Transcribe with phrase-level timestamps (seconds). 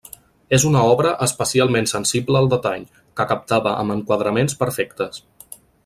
[0.57, 2.87] És una obra especialment sensible al detall,
[3.21, 5.23] que captava amb enquadraments perfectes.